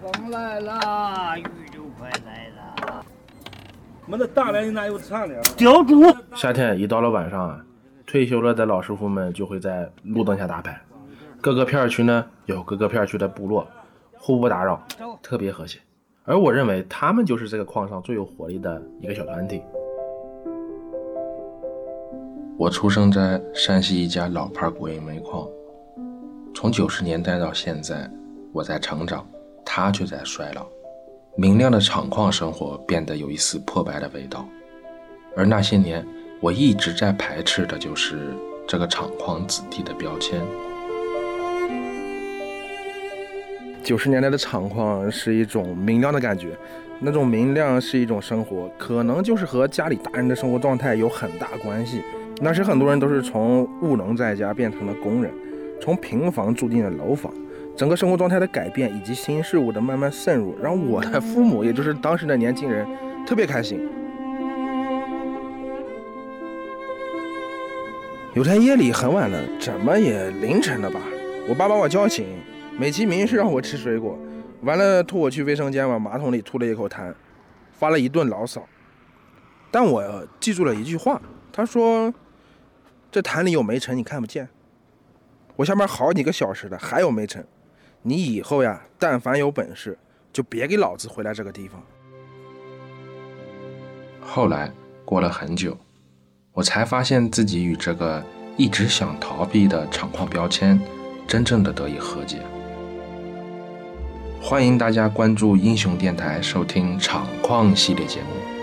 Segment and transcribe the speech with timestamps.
[0.00, 3.04] 风来了，雨就快来了。
[4.06, 5.40] 没得大了，你哪有唱的？
[5.56, 6.14] 吊住！
[6.34, 7.64] 夏天一到了晚上啊，
[8.06, 10.80] 退休了的老师傅们就会在路灯下打牌。
[11.40, 13.66] 各个片区呢有各个片区的部落，
[14.18, 14.80] 互不打扰，
[15.22, 15.78] 特别和谐。
[16.24, 19.62] 而我认为他们就是这个矿上最有活力的一个小团体。
[22.58, 25.46] 我出生在山西一家老牌国营煤矿，
[26.54, 28.10] 从九十年代到现在，
[28.52, 29.26] 我在成长，
[29.66, 30.64] 他却在衰老。
[31.36, 34.48] 明亮的厂矿生活变得有一丝破败的味道，
[35.36, 36.02] 而那些年
[36.40, 38.32] 我一直在排斥的就是
[38.66, 40.40] 这个厂矿子弟的标签。
[43.84, 46.56] 九十年代的厂矿是一种明亮的感觉，
[46.98, 52.02] 那种明亮是一种生活，可能就是和家里大人的生活状态有很大关系。
[52.40, 55.32] 那时很多人都是从务农在家变成了工人，
[55.80, 57.32] 从平房住进了楼房，
[57.76, 62.86] 整个生活状态的改变以及新事物的慢慢渗入，让我的父母，也就是当时的年轻人，
[63.26, 63.86] 特别开心。
[68.32, 71.00] 有天夜里很晚了，怎么也凌晨了吧？
[71.48, 72.26] 我爸把我叫醒，
[72.78, 74.18] 美其名是让我吃水果，
[74.62, 77.12] 完了拖我去卫生间往马桶里吐了一口痰，
[77.72, 78.66] 发了一顿牢骚。
[79.70, 81.20] 但我记住了一句话，
[81.52, 82.12] 他说。
[83.08, 84.46] 这坛里有煤尘，你看不见。
[85.54, 87.46] 我下面好几个小时了，还有煤尘。
[88.02, 89.98] 你以后呀，但凡有本事，
[90.32, 91.82] 就别给老子回来这个地方。
[94.20, 94.72] 后来
[95.04, 95.76] 过了很久，
[96.52, 98.24] 我才发现自己与这个
[98.56, 100.80] 一直想逃避的厂矿标签，
[101.26, 102.40] 真正的得以和解。
[104.40, 108.55] 欢迎大家关注英雄电台，收听厂矿系列节目。